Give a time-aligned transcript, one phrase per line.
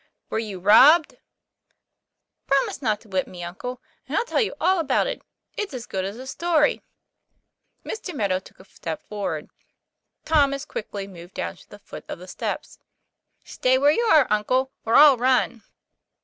[0.31, 1.17] "Were you robbed?"
[2.47, 5.21] "Promise not to whip me, uncle, and I'll tell you all about it.
[5.57, 6.81] It's as good as a story."
[7.85, 8.11] Mr.
[8.11, 9.51] Meadow took a step forward;
[10.25, 12.79] Tom as quickly moved down to the foot of the steps.
[13.43, 15.61] "Stay where you are, uncle, or I'll run."